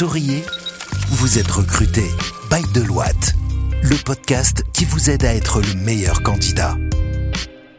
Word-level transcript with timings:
Souriez, 0.00 0.42
vous 1.10 1.38
êtes 1.38 1.50
recruté 1.50 2.04
by 2.50 2.62
Deloitte, 2.72 3.34
le 3.82 4.02
podcast 4.02 4.64
qui 4.72 4.86
vous 4.86 5.10
aide 5.10 5.26
à 5.26 5.34
être 5.34 5.60
le 5.60 5.74
meilleur 5.74 6.22
candidat. 6.22 6.74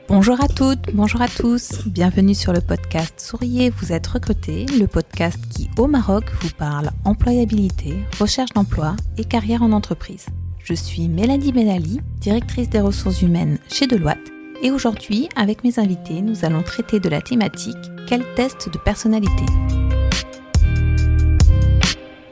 Bonjour 0.07 0.39
à 0.39 0.47
toutes, 0.47 0.93
bonjour 0.93 1.19
à 1.23 1.27
tous, 1.27 1.79
bienvenue 1.87 2.35
sur 2.35 2.53
le 2.53 2.61
podcast 2.61 3.15
Souriez, 3.19 3.71
vous 3.71 3.91
êtes 3.91 4.05
recruté, 4.05 4.67
le 4.67 4.85
podcast 4.85 5.39
qui 5.49 5.67
au 5.79 5.87
Maroc 5.87 6.25
vous 6.41 6.51
parle 6.55 6.91
employabilité, 7.05 7.95
recherche 8.19 8.51
d'emploi 8.51 8.95
et 9.17 9.25
carrière 9.25 9.63
en 9.63 9.71
entreprise. 9.71 10.27
Je 10.63 10.75
suis 10.75 11.09
Mélanie 11.09 11.51
Benali, 11.51 12.01
directrice 12.19 12.69
des 12.69 12.81
ressources 12.81 13.23
humaines 13.23 13.57
chez 13.67 13.87
Deloitte 13.87 14.31
et 14.61 14.69
aujourd'hui 14.69 15.27
avec 15.35 15.63
mes 15.63 15.79
invités 15.79 16.21
nous 16.21 16.45
allons 16.45 16.61
traiter 16.61 16.99
de 16.99 17.09
la 17.09 17.21
thématique 17.21 17.79
quel 18.07 18.23
test 18.35 18.69
de 18.71 18.77
personnalité? 18.77 19.45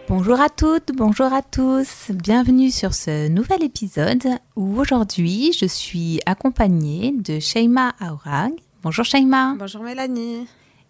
Bonjour 0.10 0.42
à 0.42 0.50
toutes, 0.50 0.92
bonjour 0.96 1.32
à 1.32 1.44
tous, 1.44 2.10
bienvenue 2.10 2.72
sur 2.72 2.96
ce 2.96 3.28
nouvel 3.28 3.64
épisode 3.64 4.40
où 4.56 4.80
aujourd'hui 4.80 5.54
je 5.54 5.68
suis 5.68 6.20
accompagnée 6.26 7.14
de 7.16 7.40
Sheima 7.40 7.94
Aurag. 8.02 8.54
Bonjour 8.82 9.06
Sheima. 9.06 9.54
Bonjour 9.60 9.84
Mélanie. 9.84 10.48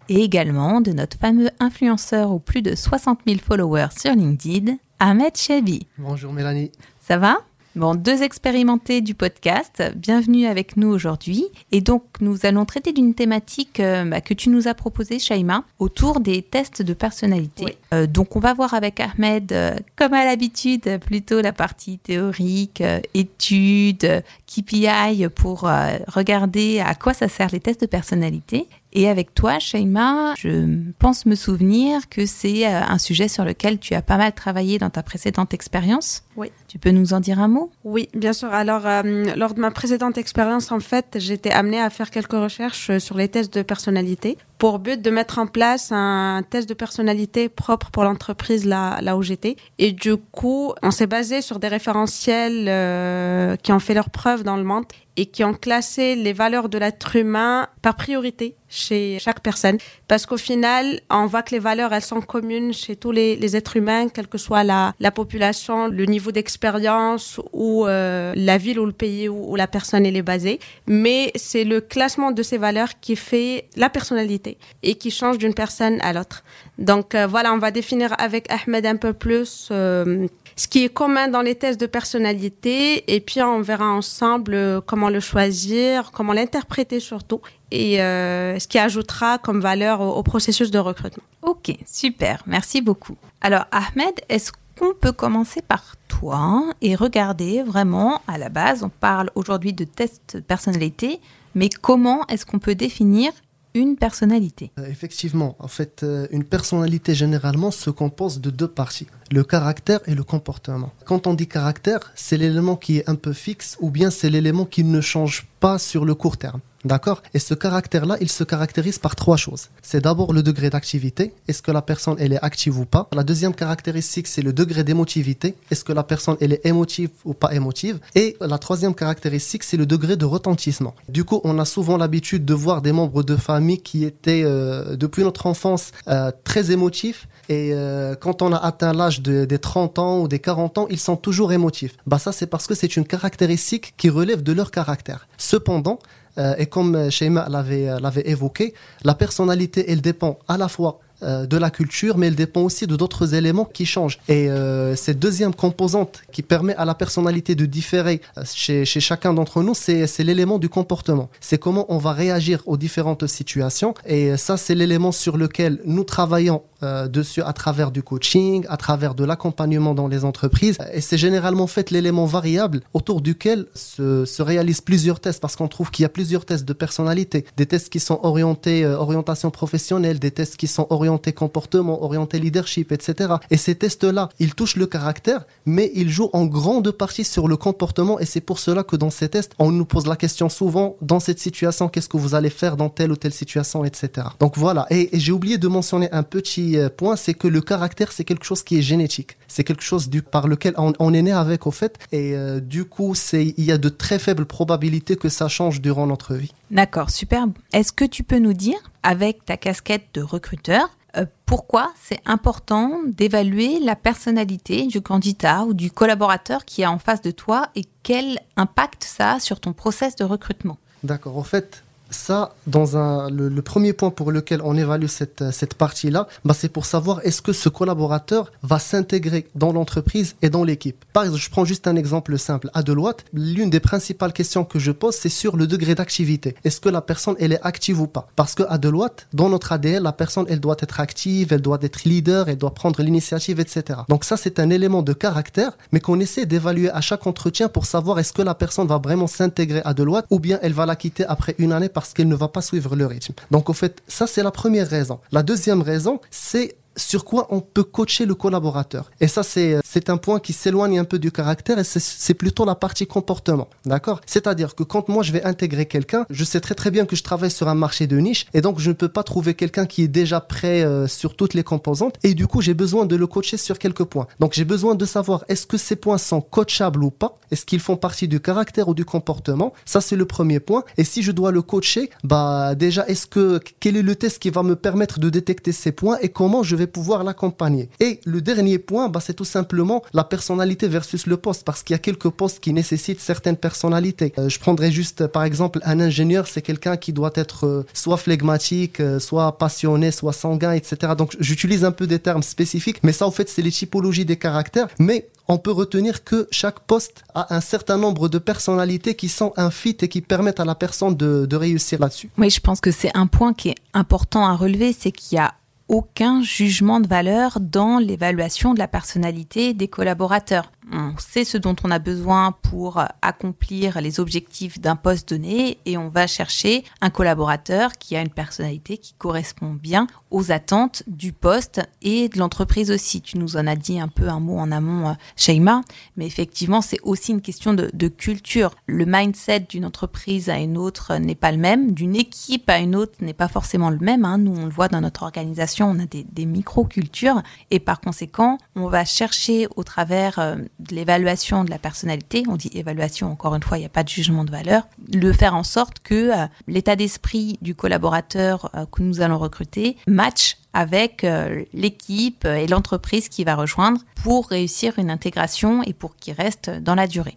Et 0.08 0.22
également 0.22 0.80
de 0.80 0.92
notre 0.92 1.18
fameux 1.18 1.50
influenceur 1.60 2.30
aux 2.30 2.38
plus 2.38 2.62
de 2.62 2.74
60 2.74 3.20
000 3.26 3.40
followers 3.46 3.88
sur 3.94 4.14
LinkedIn, 4.14 4.78
Ahmed 4.98 5.36
Chabi. 5.36 5.86
Bonjour 5.98 6.32
Mélanie. 6.32 6.72
Ça 6.98 7.18
va? 7.18 7.40
Bon, 7.76 7.94
deux 7.94 8.24
expérimentés 8.24 9.00
du 9.00 9.14
podcast, 9.14 9.80
bienvenue 9.94 10.46
avec 10.46 10.76
nous 10.76 10.88
aujourd'hui. 10.88 11.46
Et 11.70 11.80
donc, 11.80 12.02
nous 12.20 12.44
allons 12.44 12.64
traiter 12.64 12.92
d'une 12.92 13.14
thématique 13.14 13.78
euh, 13.78 14.04
bah, 14.04 14.20
que 14.20 14.34
tu 14.34 14.48
nous 14.48 14.66
as 14.66 14.74
proposée, 14.74 15.20
Shaima, 15.20 15.62
autour 15.78 16.18
des 16.18 16.42
tests 16.42 16.82
de 16.82 16.94
personnalité. 16.94 17.76
Euh, 17.94 18.08
donc, 18.08 18.34
on 18.34 18.40
va 18.40 18.54
voir 18.54 18.74
avec 18.74 18.98
Ahmed, 18.98 19.52
euh, 19.52 19.76
comme 19.94 20.14
à 20.14 20.24
l'habitude, 20.24 20.98
plutôt 20.98 21.40
la 21.40 21.52
partie 21.52 21.98
théorique, 21.98 22.82
études, 23.14 24.24
KPI, 24.48 25.28
pour 25.32 25.60
regarder 26.08 26.80
à 26.80 26.96
quoi 26.96 27.14
ça 27.14 27.28
sert 27.28 27.50
les 27.52 27.60
tests 27.60 27.82
de 27.82 27.86
personnalité. 27.86 28.66
Et 28.92 29.08
avec 29.08 29.34
toi, 29.34 29.58
Shaima, 29.58 30.34
je 30.36 30.90
pense 30.98 31.24
me 31.24 31.36
souvenir 31.36 32.08
que 32.08 32.26
c'est 32.26 32.66
euh, 32.66 32.80
un 32.82 32.98
sujet 32.98 33.28
sur 33.28 33.44
lequel 33.44 33.78
tu 33.78 33.94
as 33.94 34.02
pas 34.02 34.16
mal 34.16 34.32
travaillé 34.32 34.78
dans 34.78 34.90
ta 34.90 35.02
précédente 35.02 35.54
expérience. 35.54 36.24
Oui. 36.36 36.50
Tu 36.66 36.78
peux 36.78 36.90
nous 36.90 37.12
en 37.12 37.20
dire 37.20 37.38
un 37.38 37.48
mot? 37.48 37.70
Oui, 37.84 38.08
bien 38.14 38.32
sûr. 38.32 38.52
Alors, 38.52 38.86
euh, 38.86 39.02
lors 39.36 39.54
de 39.54 39.60
ma 39.60 39.70
précédente 39.70 40.18
expérience, 40.18 40.72
en 40.72 40.80
fait, 40.80 41.16
j'étais 41.20 41.50
amenée 41.50 41.80
à 41.80 41.88
faire 41.90 42.10
quelques 42.10 42.32
recherches 42.32 42.98
sur 42.98 43.16
les 43.16 43.28
tests 43.28 43.54
de 43.54 43.62
personnalité 43.62 44.36
pour 44.60 44.78
but 44.78 45.00
de 45.00 45.10
mettre 45.10 45.38
en 45.38 45.46
place 45.46 45.90
un 45.90 46.44
test 46.48 46.68
de 46.68 46.74
personnalité 46.74 47.48
propre 47.48 47.90
pour 47.90 48.04
l'entreprise 48.04 48.66
là, 48.66 49.00
là 49.00 49.16
où 49.16 49.22
j'étais. 49.22 49.56
Et 49.78 49.92
du 49.92 50.18
coup, 50.18 50.74
on 50.82 50.90
s'est 50.90 51.06
basé 51.06 51.40
sur 51.40 51.58
des 51.58 51.68
référentiels 51.68 52.66
euh, 52.68 53.56
qui 53.56 53.72
ont 53.72 53.78
fait 53.78 53.94
leur 53.94 54.10
preuve 54.10 54.42
dans 54.42 54.58
le 54.58 54.64
monde 54.64 54.84
et 55.16 55.26
qui 55.26 55.44
ont 55.44 55.54
classé 55.54 56.14
les 56.14 56.32
valeurs 56.32 56.68
de 56.68 56.78
l'être 56.78 57.16
humain 57.16 57.68
par 57.82 57.96
priorité 57.96 58.54
chez 58.68 59.18
chaque 59.20 59.40
personne. 59.40 59.78
Parce 60.08 60.24
qu'au 60.24 60.36
final, 60.36 61.00
on 61.10 61.26
voit 61.26 61.42
que 61.42 61.50
les 61.50 61.58
valeurs, 61.58 61.92
elles 61.92 62.02
sont 62.02 62.20
communes 62.20 62.72
chez 62.72 62.96
tous 62.96 63.12
les, 63.12 63.36
les 63.36 63.56
êtres 63.56 63.76
humains, 63.76 64.08
quelle 64.08 64.28
que 64.28 64.38
soit 64.38 64.62
la, 64.62 64.94
la 65.00 65.10
population, 65.10 65.88
le 65.88 66.04
niveau 66.04 66.32
d'expérience 66.32 67.40
ou 67.52 67.86
euh, 67.86 68.32
la 68.36 68.56
ville 68.58 68.78
ou 68.78 68.86
le 68.86 68.92
pays 68.92 69.28
où, 69.28 69.52
où 69.52 69.56
la 69.56 69.66
personne 69.66 70.06
elle 70.06 70.16
est 70.16 70.22
basée. 70.22 70.60
Mais 70.86 71.32
c'est 71.34 71.64
le 71.64 71.80
classement 71.80 72.30
de 72.30 72.42
ces 72.42 72.58
valeurs 72.58 73.00
qui 73.00 73.16
fait 73.16 73.68
la 73.76 73.90
personnalité 73.90 74.49
et 74.82 74.94
qui 74.94 75.10
change 75.10 75.38
d'une 75.38 75.54
personne 75.54 76.00
à 76.00 76.12
l'autre. 76.12 76.42
Donc 76.78 77.14
euh, 77.14 77.26
voilà, 77.26 77.52
on 77.52 77.58
va 77.58 77.70
définir 77.70 78.14
avec 78.18 78.50
Ahmed 78.50 78.86
un 78.86 78.96
peu 78.96 79.12
plus 79.12 79.68
euh, 79.70 80.26
ce 80.56 80.68
qui 80.68 80.84
est 80.84 80.88
commun 80.88 81.28
dans 81.28 81.42
les 81.42 81.54
tests 81.54 81.80
de 81.80 81.86
personnalité 81.86 83.14
et 83.14 83.20
puis 83.20 83.42
on 83.42 83.60
verra 83.60 83.86
ensemble 83.86 84.54
euh, 84.54 84.80
comment 84.80 85.10
le 85.10 85.20
choisir, 85.20 86.10
comment 86.12 86.32
l'interpréter 86.32 87.00
surtout 87.00 87.40
et 87.72 87.98
ce 87.98 88.66
qui 88.66 88.80
ajoutera 88.80 89.38
comme 89.38 89.60
valeur 89.60 90.00
au, 90.00 90.24
processus 90.24 90.72
de 90.72 90.80
recrutement. 90.80 91.22
Ok, 91.42 91.70
super, 91.86 92.42
merci 92.46 92.80
beaucoup. 92.80 93.16
Alors 93.42 93.66
Ahmed, 93.70 94.14
est-ce 94.28 94.50
qu'on 94.76 94.92
peut 94.92 95.12
commencer 95.12 95.62
par 95.62 95.94
toi 96.08 96.64
et 96.80 96.94
regarder 96.94 97.62
vraiment 97.62 98.22
à 98.26 98.38
la 98.38 98.48
base, 98.48 98.82
on 98.82 98.88
parle 98.88 99.30
aujourd'hui 99.34 99.72
de 99.72 99.84
tests 99.84 100.36
de 100.36 100.40
personnalité, 100.40 101.20
mais 101.54 101.68
comment 101.68 102.26
est-ce 102.28 102.46
qu'on 102.46 102.58
peut 102.58 102.74
définir 102.74 103.32
une 103.74 103.96
personnalité 103.96 104.72
euh, 104.78 104.86
Effectivement, 104.86 105.56
en 105.58 105.68
fait, 105.68 106.02
euh, 106.02 106.26
une 106.30 106.44
personnalité 106.44 107.14
généralement 107.14 107.70
se 107.70 107.90
compose 107.90 108.40
de 108.40 108.50
deux 108.50 108.68
parties, 108.68 109.06
le 109.30 109.44
caractère 109.44 110.00
et 110.06 110.14
le 110.14 110.24
comportement. 110.24 110.92
Quand 111.04 111.26
on 111.26 111.34
dit 111.34 111.46
caractère, 111.46 112.12
c'est 112.14 112.36
l'élément 112.36 112.76
qui 112.76 112.98
est 112.98 113.08
un 113.08 113.14
peu 113.14 113.32
fixe 113.32 113.76
ou 113.80 113.90
bien 113.90 114.10
c'est 114.10 114.30
l'élément 114.30 114.64
qui 114.64 114.84
ne 114.84 115.00
change 115.00 115.46
pas 115.60 115.78
sur 115.78 116.04
le 116.04 116.14
court 116.14 116.36
terme. 116.36 116.60
D'accord? 116.84 117.22
Et 117.34 117.38
ce 117.38 117.52
caractère-là, 117.52 118.16
il 118.20 118.30
se 118.30 118.42
caractérise 118.42 118.98
par 118.98 119.14
trois 119.14 119.36
choses. 119.36 119.68
C'est 119.82 120.00
d'abord 120.00 120.32
le 120.32 120.42
degré 120.42 120.70
d'activité. 120.70 121.34
Est-ce 121.46 121.60
que 121.60 121.70
la 121.70 121.82
personne, 121.82 122.16
elle 122.18 122.32
est 122.32 122.42
active 122.42 122.78
ou 122.78 122.86
pas? 122.86 123.08
La 123.12 123.22
deuxième 123.22 123.54
caractéristique, 123.54 124.26
c'est 124.26 124.40
le 124.40 124.52
degré 124.52 124.82
d'émotivité. 124.82 125.54
Est-ce 125.70 125.84
que 125.84 125.92
la 125.92 126.02
personne, 126.02 126.36
elle 126.40 126.54
est 126.54 126.64
émotive 126.64 127.10
ou 127.24 127.34
pas 127.34 127.52
émotive? 127.54 128.00
Et 128.14 128.36
la 128.40 128.56
troisième 128.56 128.94
caractéristique, 128.94 129.62
c'est 129.62 129.76
le 129.76 129.84
degré 129.84 130.16
de 130.16 130.24
retentissement. 130.24 130.94
Du 131.08 131.24
coup, 131.24 131.40
on 131.44 131.58
a 131.58 131.66
souvent 131.66 131.98
l'habitude 131.98 132.46
de 132.46 132.54
voir 132.54 132.80
des 132.80 132.92
membres 132.92 133.22
de 133.22 133.36
famille 133.36 133.82
qui 133.82 134.04
étaient, 134.04 134.42
euh, 134.44 134.96
depuis 134.96 135.22
notre 135.22 135.46
enfance, 135.46 135.92
euh, 136.08 136.30
très 136.44 136.70
émotifs. 136.70 137.28
Et 137.50 137.72
euh, 137.74 138.14
quand 138.14 138.42
on 138.42 138.52
a 138.52 138.56
atteint 138.56 138.94
l'âge 138.94 139.20
de, 139.20 139.44
des 139.44 139.58
30 139.58 139.98
ans 139.98 140.20
ou 140.20 140.28
des 140.28 140.38
40 140.38 140.78
ans, 140.78 140.86
ils 140.88 141.00
sont 141.00 141.16
toujours 141.16 141.52
émotifs. 141.52 141.96
Bah 142.06 142.18
ça, 142.18 142.32
c'est 142.32 142.46
parce 142.46 142.66
que 142.66 142.74
c'est 142.74 142.96
une 142.96 143.04
caractéristique 143.04 143.94
qui 143.98 144.08
relève 144.08 144.42
de 144.42 144.52
leur 144.52 144.70
caractère. 144.70 145.26
Cependant, 145.36 145.98
euh, 146.40 146.54
et 146.58 146.66
comme 146.66 147.10
Sheima 147.10 147.48
l'avait, 147.48 148.00
l'avait 148.00 148.28
évoqué, 148.28 148.74
la 149.04 149.14
personnalité, 149.14 149.84
elle 149.90 150.00
dépend 150.00 150.38
à 150.48 150.58
la 150.58 150.68
fois 150.68 151.00
euh, 151.22 151.44
de 151.44 151.58
la 151.58 151.70
culture, 151.70 152.16
mais 152.16 152.28
elle 152.28 152.34
dépend 152.34 152.62
aussi 152.62 152.86
de 152.86 152.96
d'autres 152.96 153.34
éléments 153.34 153.66
qui 153.66 153.84
changent. 153.84 154.18
Et 154.28 154.48
euh, 154.48 154.96
cette 154.96 155.18
deuxième 155.18 155.54
composante 155.54 156.22
qui 156.32 156.40
permet 156.40 156.74
à 156.76 156.86
la 156.86 156.94
personnalité 156.94 157.54
de 157.54 157.66
différer 157.66 158.22
euh, 158.38 158.42
chez, 158.46 158.86
chez 158.86 159.00
chacun 159.00 159.34
d'entre 159.34 159.62
nous, 159.62 159.74
c'est 159.74 160.06
l'élément 160.20 160.58
du 160.58 160.70
comportement. 160.70 161.28
C'est 161.40 161.58
comment 161.58 161.84
on 161.90 161.98
va 161.98 162.12
réagir 162.12 162.62
aux 162.64 162.78
différentes 162.78 163.26
situations. 163.26 163.92
Et 164.06 164.38
ça, 164.38 164.56
c'est 164.56 164.74
l'élément 164.74 165.12
sur 165.12 165.36
lequel 165.36 165.80
nous 165.84 166.04
travaillons 166.04 166.62
euh, 166.82 167.08
dessus 167.08 167.42
à 167.42 167.52
travers 167.52 167.90
du 167.90 168.02
coaching, 168.02 168.64
à 168.68 168.76
travers 168.76 169.14
de 169.14 169.24
l'accompagnement 169.24 169.94
dans 169.94 170.08
les 170.08 170.24
entreprises. 170.24 170.78
Et 170.92 171.00
c'est 171.00 171.18
généralement 171.18 171.66
fait 171.66 171.90
l'élément 171.90 172.26
variable 172.26 172.80
autour 172.94 173.20
duquel 173.20 173.66
se, 173.74 174.24
se 174.24 174.42
réalisent 174.42 174.80
plusieurs 174.80 175.20
tests 175.20 175.40
parce 175.40 175.56
qu'on 175.56 175.68
trouve 175.68 175.90
qu'il 175.90 176.02
y 176.02 176.06
a 176.06 176.08
plusieurs 176.08 176.44
tests 176.44 176.64
de 176.64 176.72
personnalité. 176.72 177.44
Des 177.56 177.66
tests 177.66 177.90
qui 177.90 178.00
sont 178.00 178.18
orientés 178.22 178.84
euh, 178.84 178.96
orientation 178.96 179.50
professionnelle, 179.50 180.18
des 180.18 180.30
tests 180.30 180.56
qui 180.56 180.66
sont 180.66 180.86
orientés 180.90 181.32
comportement, 181.32 182.02
orientés 182.02 182.38
leadership, 182.38 182.92
etc. 182.92 183.34
Et 183.50 183.56
ces 183.56 183.74
tests-là, 183.74 184.28
ils 184.38 184.54
touchent 184.54 184.76
le 184.76 184.86
caractère, 184.86 185.46
mais 185.66 185.90
ils 185.94 186.10
jouent 186.10 186.30
en 186.32 186.46
grande 186.46 186.90
partie 186.90 187.24
sur 187.24 187.48
le 187.48 187.56
comportement. 187.56 188.18
Et 188.20 188.26
c'est 188.26 188.40
pour 188.40 188.58
cela 188.58 188.82
que 188.84 188.96
dans 188.96 189.10
ces 189.10 189.28
tests, 189.28 189.52
on 189.58 189.70
nous 189.70 189.84
pose 189.84 190.06
la 190.06 190.16
question 190.16 190.48
souvent, 190.48 190.96
dans 191.02 191.20
cette 191.20 191.38
situation, 191.38 191.88
qu'est-ce 191.88 192.08
que 192.08 192.16
vous 192.16 192.34
allez 192.34 192.50
faire 192.50 192.76
dans 192.76 192.88
telle 192.88 193.12
ou 193.12 193.16
telle 193.16 193.32
situation, 193.32 193.84
etc. 193.84 194.28
Donc 194.38 194.56
voilà. 194.56 194.86
Et, 194.90 195.16
et 195.16 195.20
j'ai 195.20 195.32
oublié 195.32 195.58
de 195.58 195.68
mentionner 195.68 196.10
un 196.12 196.22
petit 196.22 196.69
point, 196.88 197.16
c'est 197.16 197.34
que 197.34 197.48
le 197.48 197.60
caractère, 197.60 198.12
c'est 198.12 198.24
quelque 198.24 198.44
chose 198.44 198.62
qui 198.62 198.78
est 198.78 198.82
génétique. 198.82 199.36
C'est 199.48 199.64
quelque 199.64 199.82
chose 199.82 200.08
du, 200.08 200.22
par 200.22 200.48
lequel 200.48 200.74
on, 200.76 200.92
on, 200.98 201.14
est 201.14 201.22
né 201.22 201.32
avec, 201.32 201.66
au 201.66 201.70
fait. 201.70 201.98
Et 202.12 202.34
euh, 202.34 202.60
du 202.60 202.84
coup, 202.84 203.14
c'est, 203.14 203.54
il 203.56 203.64
y 203.64 203.72
a 203.72 203.78
de 203.78 203.88
très 203.88 204.18
faibles 204.18 204.46
probabilités 204.46 205.16
que 205.16 205.28
ça 205.28 205.48
change 205.48 205.80
durant 205.80 206.06
notre 206.06 206.34
vie. 206.34 206.52
D'accord, 206.70 207.10
superbe. 207.10 207.52
Est-ce 207.72 207.92
que 207.92 208.04
tu 208.04 208.22
peux 208.22 208.38
nous 208.38 208.52
dire, 208.52 208.78
avec 209.02 209.44
ta 209.44 209.56
casquette 209.56 210.06
de 210.14 210.22
recruteur, 210.22 210.90
euh, 211.16 211.26
pourquoi 211.46 211.92
c'est 212.00 212.20
important 212.24 213.00
d'évaluer 213.06 213.80
la 213.80 213.96
personnalité 213.96 214.86
du 214.86 215.00
candidat 215.00 215.64
ou 215.64 215.74
du 215.74 215.90
collaborateur 215.90 216.64
qui 216.64 216.82
est 216.82 216.86
en 216.86 216.98
face 216.98 217.20
de 217.20 217.32
toi 217.32 217.68
et 217.74 217.84
quel 218.02 218.38
impact 218.56 219.04
ça 219.04 219.32
a 219.32 219.40
sur 219.40 219.60
ton 219.60 219.72
process 219.72 220.14
de 220.16 220.24
recrutement? 220.24 220.78
D'accord, 221.02 221.38
en 221.38 221.42
fait, 221.42 221.82
ça, 222.10 222.54
dans 222.66 222.96
un, 222.96 223.30
le, 223.30 223.62
premier 223.62 223.92
point 223.92 224.10
pour 224.10 224.32
lequel 224.32 224.60
on 224.64 224.76
évalue 224.76 225.06
cette, 225.06 225.50
cette 225.52 225.74
partie-là, 225.74 226.26
bah 226.44 226.54
c'est 226.54 226.68
pour 226.68 226.86
savoir 226.86 227.20
est-ce 227.24 227.42
que 227.42 227.52
ce 227.52 227.68
collaborateur 227.68 228.50
va 228.62 228.78
s'intégrer 228.78 229.46
dans 229.54 229.72
l'entreprise 229.72 230.34
et 230.42 230.50
dans 230.50 230.64
l'équipe. 230.64 231.04
Par 231.12 231.24
exemple, 231.24 231.40
je 231.40 231.50
prends 231.50 231.64
juste 231.64 231.86
un 231.86 231.96
exemple 231.96 232.38
simple. 232.38 232.70
À 232.74 232.82
Deloitte, 232.82 233.24
l'une 233.32 233.70
des 233.70 233.80
principales 233.80 234.32
questions 234.32 234.64
que 234.64 234.78
je 234.78 234.92
pose, 234.92 235.14
c'est 235.14 235.28
sur 235.28 235.56
le 235.56 235.66
degré 235.66 235.94
d'activité. 235.94 236.54
Est-ce 236.64 236.80
que 236.80 236.88
la 236.88 237.00
personne, 237.00 237.36
elle 237.38 237.52
est 237.52 237.62
active 237.62 238.00
ou 238.00 238.06
pas? 238.06 238.28
Parce 238.36 238.54
que 238.54 238.62
à 238.68 238.78
Deloitte, 238.78 239.26
dans 239.32 239.48
notre 239.48 239.72
ADN, 239.72 240.02
la 240.02 240.12
personne, 240.12 240.46
elle 240.48 240.60
doit 240.60 240.76
être 240.80 241.00
active, 241.00 241.52
elle 241.52 241.62
doit 241.62 241.78
être 241.82 242.04
leader, 242.04 242.48
elle 242.48 242.58
doit 242.58 242.74
prendre 242.74 243.02
l'initiative, 243.02 243.60
etc. 243.60 244.00
Donc 244.08 244.24
ça, 244.24 244.36
c'est 244.36 244.58
un 244.58 244.70
élément 244.70 245.02
de 245.02 245.12
caractère, 245.12 245.72
mais 245.92 246.00
qu'on 246.00 246.20
essaie 246.20 246.46
d'évaluer 246.46 246.90
à 246.90 247.00
chaque 247.00 247.26
entretien 247.26 247.68
pour 247.68 247.86
savoir 247.86 248.18
est-ce 248.18 248.32
que 248.32 248.42
la 248.42 248.54
personne 248.54 248.86
va 248.86 248.98
vraiment 248.98 249.26
s'intégrer 249.26 249.82
à 249.84 249.94
Deloitte 249.94 250.26
ou 250.30 250.38
bien 250.38 250.58
elle 250.62 250.72
va 250.72 250.86
la 250.86 250.96
quitter 250.96 251.24
après 251.26 251.54
une 251.58 251.72
année 251.72 251.88
parce 252.00 252.14
qu'elle 252.14 252.28
ne 252.28 252.34
va 252.34 252.48
pas 252.48 252.62
suivre 252.62 252.96
le 252.96 253.06
rythme. 253.06 253.34
Donc, 253.50 253.68
au 253.68 253.72
fait, 253.72 254.02
ça, 254.08 254.26
c'est 254.26 254.42
la 254.42 254.50
première 254.50 254.88
raison. 254.88 255.20
La 255.32 255.42
deuxième 255.42 255.82
raison, 255.82 256.20
c'est 256.30 256.76
sur 256.96 257.24
quoi 257.24 257.46
on 257.50 257.60
peut 257.60 257.84
coacher 257.84 258.26
le 258.26 258.34
collaborateur. 258.34 259.10
Et 259.20 259.28
ça, 259.28 259.42
c'est, 259.42 259.78
c'est 259.84 260.10
un 260.10 260.16
point 260.16 260.40
qui 260.40 260.52
s'éloigne 260.52 260.98
un 260.98 261.04
peu 261.04 261.18
du 261.18 261.32
caractère 261.32 261.78
et 261.78 261.84
c'est, 261.84 262.34
plutôt 262.34 262.64
la 262.64 262.74
partie 262.74 263.06
comportement. 263.06 263.68
D'accord? 263.84 264.20
C'est-à-dire 264.26 264.74
que 264.74 264.82
quand 264.82 265.08
moi 265.08 265.22
je 265.22 265.32
vais 265.32 265.42
intégrer 265.44 265.86
quelqu'un, 265.86 266.24
je 266.30 266.44
sais 266.44 266.60
très 266.60 266.74
très 266.74 266.90
bien 266.90 267.04
que 267.06 267.16
je 267.16 267.22
travaille 267.22 267.50
sur 267.50 267.68
un 267.68 267.74
marché 267.74 268.06
de 268.06 268.16
niche 268.16 268.46
et 268.54 268.60
donc 268.60 268.78
je 268.78 268.90
ne 268.90 268.94
peux 268.94 269.08
pas 269.08 269.22
trouver 269.22 269.54
quelqu'un 269.54 269.84
qui 269.86 270.02
est 270.02 270.08
déjà 270.08 270.40
prêt 270.40 270.82
euh, 270.82 271.06
sur 271.06 271.34
toutes 271.34 271.54
les 271.54 271.64
composantes 271.64 272.14
et 272.22 272.34
du 272.34 272.46
coup 272.46 272.62
j'ai 272.62 272.72
besoin 272.72 273.04
de 273.04 273.16
le 273.16 273.26
coacher 273.26 273.56
sur 273.56 273.78
quelques 273.78 274.04
points. 274.04 274.26
Donc 274.38 274.54
j'ai 274.54 274.64
besoin 274.64 274.94
de 274.94 275.04
savoir 275.04 275.44
est-ce 275.48 275.66
que 275.66 275.76
ces 275.76 275.96
points 275.96 276.18
sont 276.18 276.40
coachables 276.40 277.02
ou 277.02 277.10
pas? 277.10 277.34
Est-ce 277.50 277.66
qu'ils 277.66 277.80
font 277.80 277.96
partie 277.96 278.28
du 278.28 278.40
caractère 278.40 278.88
ou 278.88 278.94
du 278.94 279.04
comportement? 279.04 279.72
Ça 279.84 280.00
c'est 280.00 280.16
le 280.16 280.24
premier 280.24 280.60
point. 280.60 280.84
Et 280.96 281.04
si 281.04 281.22
je 281.22 281.32
dois 281.32 281.50
le 281.50 281.62
coacher, 281.62 282.10
bah 282.24 282.74
déjà 282.74 283.06
est-ce 283.06 283.26
que 283.26 283.60
quel 283.80 283.96
est 283.96 284.02
le 284.02 284.14
test 284.14 284.38
qui 284.38 284.50
va 284.50 284.62
me 284.62 284.76
permettre 284.76 285.18
de 285.18 285.28
détecter 285.30 285.72
ces 285.72 285.92
points 285.92 286.18
et 286.22 286.28
comment 286.28 286.62
je 286.62 286.76
vais 286.76 286.86
pouvoir 286.90 287.24
l'accompagner. 287.24 287.88
Et 288.00 288.20
le 288.24 288.40
dernier 288.40 288.78
point, 288.78 289.08
bah, 289.08 289.20
c'est 289.20 289.34
tout 289.34 289.44
simplement 289.44 290.02
la 290.12 290.24
personnalité 290.24 290.88
versus 290.88 291.26
le 291.26 291.36
poste, 291.36 291.64
parce 291.64 291.82
qu'il 291.82 291.94
y 291.94 291.96
a 291.96 291.98
quelques 291.98 292.30
postes 292.30 292.60
qui 292.60 292.72
nécessitent 292.72 293.20
certaines 293.20 293.56
personnalités. 293.56 294.32
Euh, 294.38 294.48
je 294.48 294.58
prendrais 294.58 294.90
juste, 294.90 295.26
par 295.26 295.44
exemple, 295.44 295.80
un 295.84 296.00
ingénieur, 296.00 296.46
c'est 296.46 296.62
quelqu'un 296.62 296.96
qui 296.96 297.12
doit 297.12 297.32
être 297.34 297.66
euh, 297.66 297.86
soit 297.94 298.16
flegmatique, 298.16 299.00
euh, 299.00 299.18
soit 299.18 299.58
passionné, 299.58 300.10
soit 300.10 300.32
sanguin, 300.32 300.72
etc. 300.72 301.12
Donc 301.16 301.36
j'utilise 301.40 301.84
un 301.84 301.92
peu 301.92 302.06
des 302.06 302.18
termes 302.18 302.42
spécifiques, 302.42 303.02
mais 303.02 303.12
ça, 303.12 303.26
en 303.26 303.30
fait, 303.30 303.48
c'est 303.48 303.62
les 303.62 303.70
typologies 303.70 304.24
des 304.24 304.36
caractères. 304.36 304.88
Mais 304.98 305.28
on 305.48 305.58
peut 305.58 305.72
retenir 305.72 306.22
que 306.22 306.46
chaque 306.52 306.80
poste 306.80 307.24
a 307.34 307.54
un 307.54 307.60
certain 307.60 307.96
nombre 307.96 308.28
de 308.28 308.38
personnalités 308.38 309.16
qui 309.16 309.28
sont 309.28 309.52
un 309.56 309.70
fit 309.70 309.96
et 310.00 310.08
qui 310.08 310.20
permettent 310.20 310.60
à 310.60 310.64
la 310.64 310.76
personne 310.76 311.16
de 311.16 311.56
réussir 311.56 311.98
là-dessus. 311.98 312.30
Oui, 312.38 312.50
je 312.50 312.60
pense 312.60 312.80
que 312.80 312.92
c'est 312.92 313.10
un 313.16 313.26
point 313.26 313.52
qui 313.52 313.70
est 313.70 313.76
important 313.92 314.46
à 314.46 314.54
relever, 314.54 314.92
c'est 314.92 315.10
qu'il 315.10 315.36
y 315.36 315.40
a 315.40 315.54
aucun 315.90 316.40
jugement 316.40 317.00
de 317.00 317.08
valeur 317.08 317.58
dans 317.60 317.98
l'évaluation 317.98 318.74
de 318.74 318.78
la 318.78 318.86
personnalité 318.86 319.74
des 319.74 319.88
collaborateurs 319.88 320.70
on 320.92 321.14
sait 321.18 321.44
ce 321.44 321.58
dont 321.58 321.76
on 321.84 321.90
a 321.90 321.98
besoin 321.98 322.52
pour 322.52 323.02
accomplir 323.22 324.00
les 324.00 324.20
objectifs 324.20 324.80
d'un 324.80 324.96
poste 324.96 325.28
donné 325.28 325.78
et 325.86 325.96
on 325.96 326.08
va 326.08 326.26
chercher 326.26 326.84
un 327.00 327.10
collaborateur 327.10 327.92
qui 327.92 328.16
a 328.16 328.22
une 328.22 328.30
personnalité 328.30 328.98
qui 328.98 329.14
correspond 329.14 329.72
bien 329.72 330.06
aux 330.30 330.52
attentes 330.52 331.02
du 331.06 331.32
poste 331.32 331.80
et 332.02 332.28
de 332.28 332.38
l'entreprise 332.38 332.90
aussi. 332.90 333.20
Tu 333.20 333.38
nous 333.38 333.56
en 333.56 333.66
as 333.66 333.76
dit 333.76 334.00
un 334.00 334.08
peu 334.08 334.28
un 334.28 334.40
mot 334.40 334.58
en 334.58 334.70
amont, 334.70 335.10
euh, 335.10 335.12
Shaima, 335.36 335.82
mais 336.16 336.26
effectivement, 336.26 336.80
c'est 336.80 337.00
aussi 337.02 337.32
une 337.32 337.40
question 337.40 337.74
de, 337.74 338.08
culture. 338.08 338.74
Le 338.86 339.04
mindset 339.06 339.60
d'une 339.60 339.84
entreprise 339.84 340.50
à 340.50 340.58
une 340.58 340.76
autre 340.76 341.16
n'est 341.16 341.34
pas 341.34 341.52
le 341.52 341.58
même, 341.58 341.92
d'une 341.92 342.16
équipe 342.16 342.68
à 342.68 342.78
une 342.78 342.96
autre 342.96 343.12
n'est 343.20 343.34
pas 343.34 343.48
forcément 343.48 343.90
le 343.90 343.98
même. 343.98 344.24
Hein. 344.24 344.38
Nous, 344.38 344.54
on 344.56 344.64
le 344.64 344.70
voit 344.70 344.88
dans 344.88 345.00
notre 345.00 345.22
organisation, 345.22 345.90
on 345.90 345.98
a 346.00 346.06
des, 346.06 346.46
micro-cultures 346.46 347.42
et 347.70 347.78
par 347.78 348.00
conséquent, 348.00 348.58
on 348.74 348.88
va 348.88 349.04
chercher 349.04 349.68
au 349.76 349.84
travers 349.84 350.38
euh, 350.38 350.56
de 350.80 350.94
l'évaluation 350.94 351.64
de 351.64 351.70
la 351.70 351.78
personnalité, 351.78 352.42
on 352.48 352.56
dit 352.56 352.70
évaluation, 352.74 353.30
encore 353.30 353.54
une 353.54 353.62
fois, 353.62 353.78
il 353.78 353.80
n'y 353.80 353.86
a 353.86 353.90
pas 353.90 354.02
de 354.02 354.08
jugement 354.08 354.44
de 354.44 354.50
valeur, 354.50 354.86
le 355.12 355.32
faire 355.32 355.54
en 355.54 355.62
sorte 355.62 356.00
que 356.00 356.32
euh, 356.32 356.46
l'état 356.66 356.96
d'esprit 356.96 357.58
du 357.62 357.74
collaborateur 357.74 358.70
euh, 358.74 358.86
que 358.86 359.02
nous 359.02 359.20
allons 359.20 359.38
recruter 359.38 359.96
match 360.06 360.56
avec 360.72 361.24
euh, 361.24 361.64
l'équipe 361.72 362.44
et 362.44 362.66
l'entreprise 362.66 363.28
qui 363.28 363.44
va 363.44 363.56
rejoindre 363.56 364.00
pour 364.22 364.48
réussir 364.48 364.98
une 364.98 365.10
intégration 365.10 365.82
et 365.82 365.92
pour 365.92 366.16
qu'il 366.16 366.34
reste 366.34 366.70
dans 366.70 366.94
la 366.94 367.06
durée. 367.06 367.36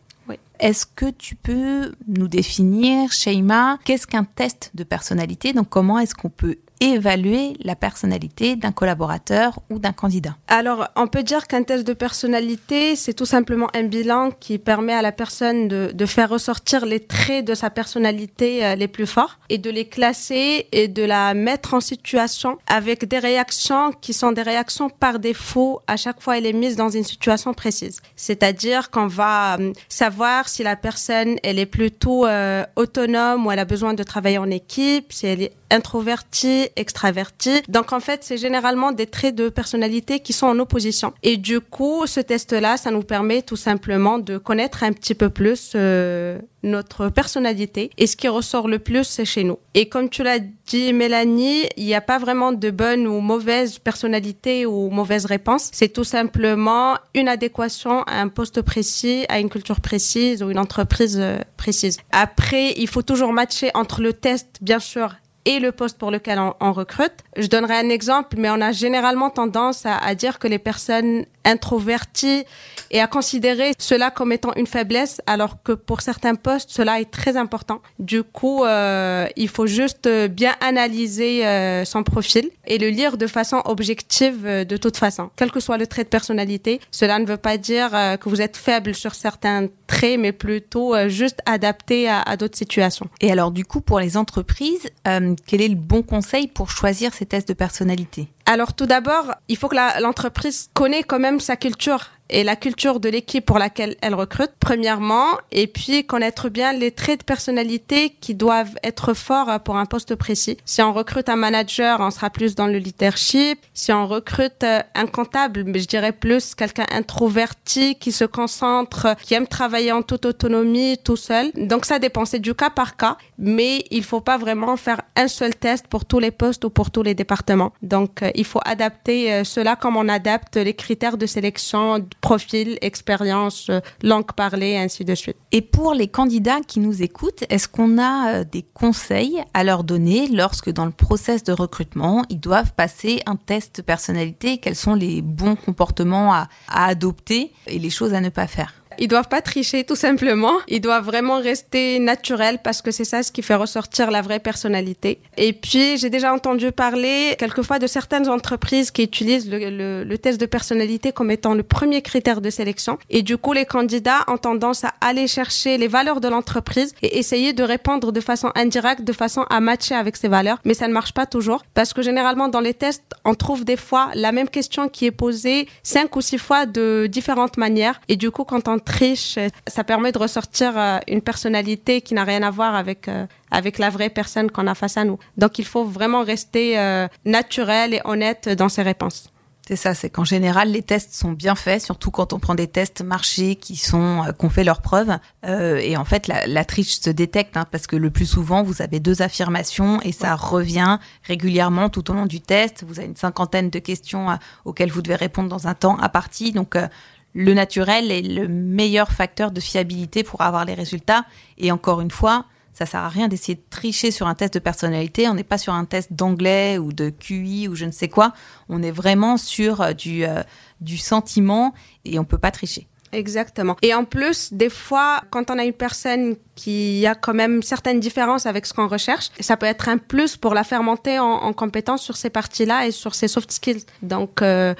Est-ce 0.60 0.86
que 0.86 1.10
tu 1.10 1.36
peux 1.36 1.94
nous 2.07 2.30
définir, 2.30 3.12
Sheima, 3.12 3.80
qu'est-ce 3.84 4.07
qu'un 4.07 4.24
test 4.24 4.72
de 4.75 4.84
personnalité? 4.84 5.51
Donc 5.51 5.68
comment 5.68 6.00
est-ce 6.00 6.16
qu'on 6.16 6.30
peut 6.30 6.57
évaluer 6.91 7.53
la 7.62 7.75
personnalité 7.75 8.56
d'un 8.56 8.71
collaborateur 8.71 9.59
ou 9.69 9.80
d'un 9.80 9.94
candidat 9.94 10.35
Alors, 10.47 10.88
on 10.95 11.07
peut 11.07 11.24
dire 11.24 11.47
qu'un 11.47 11.63
test 11.63 11.85
de 11.88 11.94
personnalité, 11.94 12.95
c'est 12.95 13.13
tout 13.13 13.25
simplement 13.25 13.68
un 13.74 13.83
bilan 13.83 14.31
qui 14.31 14.57
permet 14.57 14.94
à 14.94 15.01
la 15.01 15.12
personne 15.12 15.68
de, 15.68 16.06
faire 16.06 16.30
ressortir 16.30 16.85
les 16.85 17.00
traits 17.00 17.45
de 17.45 17.56
sa 17.56 17.69
personnalité 17.69 18.65
euh, 18.65 18.75
les 18.75 18.89
plus 18.89 19.07
forts 19.07 19.39
et 19.50 19.57
de 19.57 19.69
les 19.69 19.88
classer 19.88 20.68
et 20.74 20.89
de 20.89 21.03
la 21.03 21.33
mettre 21.33 21.74
en 21.74 21.80
situation 21.80 22.57
avec 22.68 23.07
des 23.07 23.19
réactions 23.19 23.91
qui 24.01 24.12
sont 24.12 24.33
des 24.33 24.41
réactions 24.41 24.89
par 24.89 25.19
défaut 25.19 25.81
à 25.88 25.95
chaque 25.95 26.21
fois 26.21 26.38
elle 26.38 26.45
est 26.45 26.53
mise 26.53 26.75
dans 26.75 26.89
une 26.89 27.03
situation 27.06 27.53
précise. 27.53 28.01
C'est-à-dire 28.15 28.91
qu'on 28.91 29.07
va 29.07 29.57
euh, 29.57 29.74
savoir 29.88 30.50
si 30.50 30.63
la 30.63 30.75
personne, 30.75 31.38
elle 31.44 31.57
est 31.57 31.65
plutôt 31.65 32.25
euh, 32.25 32.65
autonome 32.75 33.45
ou 33.45 33.51
elle 33.51 33.59
a 33.59 33.65
besoin 33.65 33.94
de 33.94 34.03
travailler 34.03 34.38
en 34.38 34.51
équipe, 34.51 35.13
si 35.13 35.27
elle 35.27 35.44
est 35.44 35.53
introverti, 35.73 36.67
extraverti. 36.75 37.61
Donc 37.67 37.91
en 37.91 37.99
fait, 37.99 38.23
c'est 38.23 38.37
généralement 38.37 38.91
des 38.91 39.07
traits 39.07 39.35
de 39.35 39.49
personnalité 39.49 40.19
qui 40.19 40.31
sont 40.31 40.47
en 40.47 40.59
opposition. 40.59 41.13
Et 41.23 41.37
du 41.37 41.59
coup, 41.59 42.05
ce 42.05 42.19
test-là, 42.19 42.77
ça 42.77 42.91
nous 42.91 43.03
permet 43.03 43.41
tout 43.41 43.55
simplement 43.55 44.19
de 44.19 44.37
connaître 44.37 44.83
un 44.83 44.93
petit 44.93 45.15
peu 45.15 45.29
plus 45.29 45.71
euh, 45.75 46.39
notre 46.61 47.09
personnalité. 47.09 47.89
Et 47.97 48.07
ce 48.07 48.15
qui 48.15 48.27
ressort 48.27 48.67
le 48.67 48.79
plus, 48.79 49.03
c'est 49.03 49.25
chez 49.25 49.43
nous. 49.43 49.57
Et 49.73 49.89
comme 49.89 50.09
tu 50.09 50.23
l'as 50.23 50.39
dit, 50.39 50.93
Mélanie, 50.93 51.63
il 51.75 51.85
n'y 51.85 51.95
a 51.95 52.01
pas 52.01 52.19
vraiment 52.19 52.51
de 52.51 52.69
bonne 52.69 53.07
ou 53.07 53.19
mauvaise 53.19 53.79
personnalité 53.79 54.65
ou 54.65 54.89
mauvaise 54.89 55.25
réponse. 55.25 55.69
C'est 55.73 55.91
tout 55.91 56.03
simplement 56.03 56.97
une 57.15 57.27
adéquation 57.27 58.03
à 58.03 58.21
un 58.21 58.27
poste 58.27 58.61
précis, 58.61 59.25
à 59.27 59.39
une 59.39 59.49
culture 59.49 59.81
précise 59.81 60.43
ou 60.43 60.51
une 60.51 60.59
entreprise 60.59 61.17
euh, 61.19 61.39
précise. 61.57 61.97
Après, 62.11 62.73
il 62.77 62.87
faut 62.87 63.01
toujours 63.01 63.33
matcher 63.33 63.71
entre 63.73 64.01
le 64.01 64.13
test, 64.13 64.57
bien 64.61 64.79
sûr, 64.79 65.15
et 65.45 65.60
le 65.60 65.72
poste 65.72 65.98
pour 65.98 66.12
lequel 66.12 66.40
on, 66.40 66.74
recrute. 66.74 67.13
Je 67.38 67.48
donnerai 67.48 67.75
un 67.75 67.90
exemple, 67.90 68.38
mais 68.38 68.50
on 68.50 68.62
a 68.62 68.72
généralement 68.72 69.30
tendance 69.30 69.86
à, 69.86 70.16
dire 70.16 70.40
que 70.40 70.48
les 70.48 70.60
personnes 70.60 71.25
introverties 71.45 72.44
et 72.92 73.01
à 73.01 73.07
considérer 73.07 73.74
cela 73.78 74.12
comme 74.12 74.31
étant 74.31 74.54
une 74.56 74.68
faiblesse, 74.68 75.22
alors 75.25 75.62
que 75.63 75.72
pour 75.72 76.01
certains 76.01 76.36
postes, 76.36 76.69
cela 76.69 77.00
est 77.00 77.10
très 77.10 77.38
important. 77.38 77.81
Du 78.00 78.24
coup, 78.24 78.63
euh, 78.63 79.28
il 79.36 79.50
faut 79.50 79.68
juste 79.68 80.07
bien 80.30 80.56
analyser 80.62 81.45
euh, 81.45 81.86
son 81.86 82.04
profil 82.04 82.50
et 82.68 82.78
le 82.78 82.90
lire 82.90 83.18
de 83.18 83.28
façon 83.28 83.62
objective 83.66 84.45
euh, 84.45 84.63
de 84.63 84.78
toute 84.78 84.98
façon, 84.98 85.30
quel 85.36 85.51
que 85.51 85.60
soit 85.60 85.78
le 85.78 85.88
trait 85.88 86.04
de 86.04 86.10
personnalité. 86.10 86.80
Cela 86.92 87.19
ne 87.19 87.25
veut 87.25 87.38
pas 87.38 87.57
dire 87.57 87.90
euh, 87.94 88.18
que 88.18 88.30
vous 88.30 88.42
êtes 88.42 88.57
faible 88.57 88.95
sur 88.95 89.16
certains 89.16 89.68
traits, 89.88 90.19
mais 90.19 90.31
plutôt 90.31 90.95
euh, 90.95 91.10
juste 91.10 91.40
adapté 91.45 92.10
à 92.10 92.38
d'autres 92.38 92.57
situations. 92.57 93.07
Et 93.22 93.31
alors, 93.31 93.51
du 93.51 93.66
coup, 93.66 93.81
pour 93.81 94.00
les 94.00 94.18
entreprises, 94.18 94.90
quel 95.04 95.62
est 95.62 95.68
le 95.68 95.75
bon 95.75 96.01
conseil 96.01 96.48
pour 96.48 96.69
choisir 96.69 97.13
ces 97.13 97.25
tests 97.25 97.48
de 97.48 97.54
personnalité? 97.54 98.28
Alors 98.45 98.74
tout 98.74 98.86
d'abord, 98.86 99.36
il 99.48 99.57
faut 99.57 99.69
que 99.69 100.01
l'entreprise 100.01 100.69
connaisse 100.73 101.06
quand 101.07 101.19
même 101.19 101.40
sa 101.40 101.56
culture 101.56 102.09
et 102.33 102.44
la 102.44 102.56
culture 102.56 102.99
de 102.99 103.09
l'équipe 103.09 103.45
pour 103.45 103.59
laquelle 103.59 103.95
elle 104.02 104.16
recrute, 104.16 104.52
premièrement, 104.59 105.37
et 105.52 105.68
puis 105.68 106.06
connaître 106.06 106.49
bien 106.49 106.73
les 106.73 106.92
traits 106.92 107.19
de 107.19 107.25
personnalité 107.25 108.09
qui 108.19 108.33
doivent 108.33 108.75
être 108.83 109.13
forts 109.13 109.59
pour 109.63 109.78
un 109.78 109.85
poste 109.85 110.16
précis. 110.16 110.57
Si 110.66 110.81
on 110.81 110.92
recrute 110.94 111.30
un 111.30 111.35
manager, 111.35 111.99
on 111.99 112.09
sera 112.09 112.31
plus 112.31 112.56
dans 112.56 112.66
le 112.66 112.80
leadership. 112.80 113.59
Si 113.73 113.92
on 113.92 114.07
recrute 114.07 114.63
euh, 114.63 114.81
un 114.95 115.06
comptable, 115.06 115.63
mais 115.66 115.80
je 115.80 115.87
dirais 115.87 116.11
plus 116.11 116.56
quelqu'un 116.56 116.87
introverti 116.92 117.95
qui 117.95 118.11
se 118.11 118.25
concentre, 118.25 119.16
qui 119.21 119.35
aime 119.35 119.47
travailler 119.47 119.92
en 119.92 120.02
toute 120.02 120.25
autonomie, 120.25 120.97
tout 121.04 121.16
seul. 121.16 121.52
Donc 121.56 121.85
ça 121.85 121.99
dépend, 121.99 122.25
c'est 122.25 122.40
du 122.40 122.56
cas 122.56 122.71
par 122.71 122.97
cas, 122.97 123.18
mais 123.37 123.85
il 123.92 124.04
faut 124.04 124.21
pas 124.21 124.40
vraiment 124.40 124.75
faire 124.75 125.02
un 125.16 125.28
seul 125.28 125.54
test 125.56 125.85
pour 125.87 126.06
tous 126.06 126.19
les 126.19 126.31
postes 126.31 126.66
ou 126.66 126.71
pour 126.71 126.90
tous 126.90 127.04
les 127.04 127.13
départements. 127.13 127.73
Donc 127.83 128.23
euh, 128.23 128.31
il 128.33 128.45
faut 128.45 128.61
adapter 128.66 129.31
euh, 129.31 129.44
cela 129.44 129.75
comme 129.75 129.97
on 129.97 130.09
adapte 130.09 130.57
les 130.57 130.73
critères 130.73 131.18
de 131.18 131.28
sélection 131.28 131.99
profil, 132.23 132.77
expérience, 132.81 133.69
euh, 133.69 133.81
langue 134.01 134.31
parlée, 134.31 134.77
ainsi 134.77 135.03
de 135.03 135.13
suite. 135.13 135.35
Et 135.51 135.61
pour 135.61 135.94
les 135.94 136.07
candidats 136.07 136.61
qui 136.65 136.80
nous 136.80 137.03
écoutent, 137.03 137.44
est-ce 137.49 137.68
qu'on 137.68 137.97
a 137.97 138.30
euh, 138.30 138.44
des 138.49 138.63
conseils 138.73 139.44
à 139.53 139.65
leur 139.65 139.83
donner 139.83 140.30
lorsque 140.30 140.71
dans 140.71 140.85
le 140.85 140.92
process 140.92 141.44
de 141.44 141.51
recrutement, 141.51 142.23
ils 142.30 142.39
doivent 142.39 142.73
passer 142.73 143.21
un 143.25 143.35
test 143.35 143.77
de 143.77 143.81
personnalité? 143.81 144.57
Quels 144.57 144.77
sont 144.77 144.95
les 144.95 145.21
bons 145.21 145.57
comportements 145.57 146.33
à, 146.33 146.47
à 146.69 146.85
adopter 146.85 147.51
et 147.68 147.77
les 147.77 147.89
choses 147.89 148.13
à 148.13 148.21
ne 148.21 148.30
pas 148.30 148.47
faire? 148.47 148.73
Ils 149.00 149.07
doivent 149.07 149.28
pas 149.28 149.42
tricher 149.42 149.83
tout 149.83 149.95
simplement. 149.95 150.54
Ils 150.68 150.81
doivent 150.81 151.06
vraiment 151.06 151.40
rester 151.40 152.00
naturels 152.00 152.59
parce 152.64 152.81
que 152.81 152.92
c'est 152.92 153.06
ça 153.06 153.23
ce 153.23 153.31
qui 153.31 153.42
fait 153.42 153.56
ressortir 153.56 154.12
la 154.12 154.21
vraie 154.21 154.40
personnalité. 154.40 155.19
Et 155.38 155.54
puis 155.54 155.97
j'ai 155.97 156.09
déjà 156.09 156.33
entendu 156.33 156.71
parler 156.71 157.35
quelquefois 157.38 157.80
de 157.80 157.88
certaines 157.88 158.30
entreprises 158.30 158.92
qui 158.92 159.04
utilisent 159.04 159.50
le, 159.50 160.04
le, 160.04 160.18
test 160.18 160.40
de 160.40 160.45
personnalité 160.45 161.12
comme 161.12 161.31
étant 161.31 161.54
le 161.54 161.64
premier 161.64 162.02
critère 162.02 162.42
de 162.42 162.50
sélection. 162.50 162.97
Et 163.09 163.21
du 163.21 163.38
coup 163.38 163.54
les 163.54 163.66
candidats 163.66 164.23
ont 164.28 164.38
tendance 164.38 164.83
à 164.83 164.94
aller 165.02 165.28
chercher 165.28 165.78
les 165.78 165.88
valeurs 165.88 166.21
de 166.21 166.28
l'entreprise 166.28 166.94
et 167.02 167.18
essayer 167.18 167.54
de 167.54 167.64
répondre 167.64 168.12
de 168.12 168.21
façon 168.21 168.52
indirecte, 168.56 169.04
de 169.04 169.14
façon 169.14 169.45
à 169.50 169.59
matcher 169.59 169.95
avec 169.95 170.16
ces 170.18 170.28
valeurs. 170.28 170.59
Mais 170.66 170.73
ça 170.73 170.88
ne 170.88 170.94
marche 170.94 171.14
pas 171.14 171.26
toujours 171.26 171.64
parce 171.73 171.94
que 171.94 172.02
généralement 172.02 172.47
dans 172.47 172.62
les 172.62 172.73
tests 172.73 173.04
on 173.26 173.35
trouve 173.35 173.66
des 173.66 173.78
fois 173.78 174.12
la 174.16 174.31
même 174.31 174.50
question 174.50 174.90
qui 174.90 175.06
est 175.06 175.12
posée 175.12 175.68
cinq 175.83 176.16
ou 176.16 176.21
six 176.21 176.38
fois 176.38 176.66
de 176.66 177.07
différentes 177.09 177.57
manières. 177.57 178.00
Et 178.07 178.16
du 178.16 178.31
coup 178.31 178.44
quand 178.44 178.68
on 178.68 178.80
triche, 178.83 179.40
ça 179.68 179.83
permet 179.83 180.11
de 180.11 180.18
ressortir 180.18 180.78
euh, 180.78 180.99
une 181.07 181.21
personnalité 181.21 182.02
qui 182.02 182.13
n'a 182.13 182.23
rien 182.23 182.44
à 182.44 182.52
voir 182.52 182.75
avec 182.75 183.07
euh, 183.07 183.25
avec 183.52 183.78
la 183.78 183.90
vraie 183.90 184.09
personne 184.09 184.49
qu'on 184.52 184.68
a 184.68 184.75
face 184.75 184.97
à 184.97 185.06
nous. 185.06 185.19
Donc 185.37 185.59
il 185.59 185.66
faut 185.66 185.85
vraiment 185.85 186.23
rester 186.23 186.78
euh, 186.80 187.07
naturel 187.25 187.94
et 187.94 188.02
honnête 188.06 188.49
dans 188.49 188.69
ses 188.69 188.81
réponses. 188.81 189.33
C'est 189.66 189.78
ça, 189.78 189.94
c'est 189.94 190.09
qu'en 190.09 190.25
général, 190.25 190.71
les 190.71 190.81
tests 190.81 191.13
sont 191.13 191.31
bien 191.31 191.56
faits, 191.56 191.81
surtout 191.81 192.11
quand 192.11 192.33
on 192.33 192.40
prend 192.40 192.54
des 192.54 192.68
tests 192.68 193.02
marchés 193.02 193.56
qui 193.56 193.78
sont 193.78 194.25
qu'on 194.37 194.49
fait 194.49 194.66
leurs 194.66 194.81
preuves. 194.81 195.18
Euh, 195.45 195.78
et 195.78 195.95
en 195.95 196.04
fait, 196.04 196.28
la, 196.28 196.45
la 196.47 196.66
triche 196.66 196.99
se 196.99 197.09
détecte 197.09 197.56
hein, 197.56 197.66
parce 197.71 197.87
que 197.87 197.95
le 197.95 198.11
plus 198.11 198.25
souvent, 198.25 198.61
vous 198.61 198.81
avez 198.81 198.99
deux 198.99 199.21
affirmations 199.21 200.02
et 200.02 200.11
ça 200.11 200.35
revient 200.35 200.97
régulièrement 201.23 201.87
tout 201.87 202.11
au 202.11 202.13
long 202.13 202.25
du 202.25 202.42
test. 202.42 202.83
Vous 202.85 202.99
avez 202.99 203.07
une 203.07 203.16
cinquantaine 203.16 203.69
de 203.69 203.80
questions 203.80 204.31
euh, 204.31 204.35
auxquelles 204.66 204.92
vous 204.92 205.02
devez 205.02 205.16
répondre 205.16 205.47
dans 205.47 205.66
un 205.66 205.75
temps 205.75 205.97
à 205.99 206.09
partie. 206.09 206.52
Donc, 206.52 206.75
euh, 206.75 206.90
le 207.33 207.54
naturel 207.54 208.11
est 208.11 208.21
le 208.21 208.47
meilleur 208.47 209.11
facteur 209.11 209.52
de 209.52 209.59
fiabilité 209.59 210.23
pour 210.23 210.42
avoir 210.42 210.66
les 210.66 210.73
résultats. 210.73 211.25
Et 211.57 211.71
encore 211.71 212.02
une 212.02 212.11
fois, 212.11 212.45
ça 212.73 212.85
sert 212.85 213.02
à 213.02 213.09
rien 213.09 213.28
d'essayer 213.28 213.56
de 213.56 213.63
tricher 213.69 214.11
sur 214.11 214.28
un 214.28 214.35
test 214.35 214.54
de 214.56 214.59
personnalité. 214.59 215.28
On 215.28 215.33
n'est 215.35 215.44
pas 215.44 215.57
sur 215.57 215.73
un 215.73 215.85
test 215.85 216.13
d'anglais 216.13 216.78
ou 216.78 216.92
de 216.92 217.09
QI 217.09 217.68
ou 217.68 217.75
je 217.75 217.85
ne 217.85 217.92
sais 217.92 218.09
quoi. 218.09 218.33
On 218.69 218.81
est 218.81 218.92
vraiment 218.92 219.37
sur 219.37 219.81
euh, 219.81 219.94
du, 219.94 220.25
euh, 220.25 220.42
du 220.81 220.97
sentiment 220.97 221.73
et 222.06 222.18
on 222.19 222.23
peut 222.23 222.37
pas 222.37 222.52
tricher. 222.52 222.87
Exactement. 223.11 223.75
Et 223.83 223.94
en 223.94 224.06
plus, 224.06 224.54
des 224.54 224.71
fois, 224.71 225.21
quand 225.30 225.52
on 225.52 225.59
a 225.59 225.63
une 225.63 225.73
personne 225.73 226.35
qui 226.56 227.06
a 227.06 227.13
quand 227.13 227.35
même 227.35 227.61
certaines 227.61 227.99
différences 227.99 228.47
avec 228.47 228.66
ce 228.66 228.73
qu'on 228.73 228.87
recherche, 228.87 229.30
ça 229.40 229.56
peut 229.56 229.68
être 229.68 229.87
un 229.87 229.99
plus 229.99 230.35
pour 230.35 230.56
la 230.56 230.63
faire 230.63 230.81
monter 230.81 231.19
en, 231.19 231.25
en 231.25 231.54
compétence 231.54 232.02
sur 232.02 232.18
ces 232.18 232.31
parties-là 232.31 232.87
et 232.87 232.92
sur 232.92 233.13
ses 233.13 233.28
soft 233.28 233.52
skills. 233.52 233.85
Donc, 234.02 234.42
euh, 234.42 234.73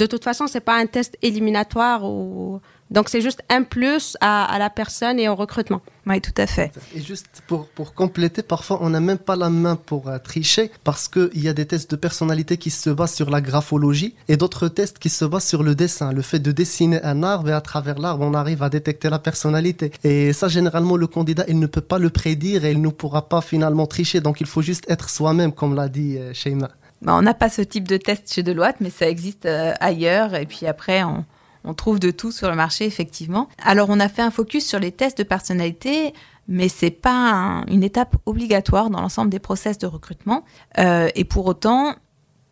de 0.00 0.06
toute 0.06 0.24
façon, 0.24 0.46
c'est 0.46 0.60
pas 0.60 0.76
un 0.76 0.86
test 0.86 1.18
éliminatoire 1.20 2.04
ou 2.04 2.60
donc 2.90 3.08
c'est 3.08 3.20
juste 3.20 3.42
un 3.50 3.62
plus 3.62 4.16
à, 4.20 4.52
à, 4.52 4.58
la 4.58 4.70
personne 4.70 5.20
et 5.20 5.28
au 5.28 5.36
recrutement. 5.36 5.80
Oui, 6.06 6.20
tout 6.20 6.34
à 6.38 6.46
fait. 6.46 6.72
Et 6.96 7.00
juste 7.00 7.42
pour, 7.46 7.68
pour 7.68 7.94
compléter, 7.94 8.42
parfois 8.42 8.78
on 8.80 8.90
n'a 8.90 8.98
même 8.98 9.18
pas 9.18 9.36
la 9.36 9.50
main 9.50 9.76
pour 9.76 10.08
euh, 10.08 10.18
tricher 10.18 10.72
parce 10.82 11.06
qu'il 11.06 11.40
y 11.40 11.48
a 11.48 11.52
des 11.52 11.66
tests 11.66 11.90
de 11.90 11.96
personnalité 11.96 12.56
qui 12.56 12.70
se 12.70 12.90
basent 12.90 13.14
sur 13.14 13.30
la 13.30 13.40
graphologie 13.40 14.14
et 14.26 14.36
d'autres 14.36 14.68
tests 14.68 14.98
qui 14.98 15.10
se 15.10 15.24
basent 15.24 15.46
sur 15.46 15.62
le 15.62 15.74
dessin, 15.76 16.12
le 16.12 16.22
fait 16.22 16.40
de 16.40 16.50
dessiner 16.50 17.00
un 17.04 17.22
arbre 17.22 17.50
et 17.50 17.52
à 17.52 17.60
travers 17.60 17.98
l'arbre 17.98 18.24
on 18.24 18.34
arrive 18.34 18.62
à 18.62 18.70
détecter 18.70 19.08
la 19.10 19.20
personnalité. 19.20 19.92
Et 20.02 20.32
ça 20.32 20.48
généralement 20.48 20.96
le 20.96 21.06
candidat 21.06 21.44
il 21.46 21.60
ne 21.60 21.66
peut 21.66 21.82
pas 21.82 21.98
le 21.98 22.10
prédire 22.10 22.64
et 22.64 22.72
il 22.72 22.80
ne 22.80 22.88
pourra 22.88 23.28
pas 23.28 23.42
finalement 23.42 23.86
tricher 23.86 24.20
donc 24.20 24.40
il 24.40 24.46
faut 24.46 24.62
juste 24.62 24.90
être 24.90 25.10
soi-même 25.10 25.52
comme 25.52 25.76
l'a 25.76 25.88
dit 25.88 26.16
euh, 26.18 26.32
Sheima. 26.32 26.70
Bah, 27.02 27.14
on 27.16 27.22
n'a 27.22 27.34
pas 27.34 27.48
ce 27.48 27.62
type 27.62 27.88
de 27.88 27.96
test 27.96 28.32
chez 28.32 28.42
Deloitte 28.42 28.76
mais 28.80 28.90
ça 28.90 29.08
existe 29.08 29.46
euh, 29.46 29.72
ailleurs 29.80 30.34
et 30.34 30.44
puis 30.44 30.66
après 30.66 31.02
on 31.64 31.74
trouve 31.74 32.00
de 32.00 32.10
tout 32.10 32.32
sur 32.32 32.48
le 32.48 32.56
marché, 32.56 32.86
effectivement. 32.86 33.48
Alors, 33.62 33.88
on 33.90 34.00
a 34.00 34.08
fait 34.08 34.22
un 34.22 34.30
focus 34.30 34.66
sur 34.66 34.78
les 34.78 34.92
tests 34.92 35.18
de 35.18 35.22
personnalité, 35.22 36.14
mais 36.48 36.68
c'est 36.68 36.90
pas 36.90 37.12
un, 37.12 37.66
une 37.66 37.82
étape 37.82 38.16
obligatoire 38.26 38.90
dans 38.90 39.00
l'ensemble 39.00 39.30
des 39.30 39.38
process 39.38 39.78
de 39.78 39.86
recrutement. 39.86 40.44
Euh, 40.78 41.08
et 41.14 41.24
pour 41.24 41.46
autant, 41.46 41.94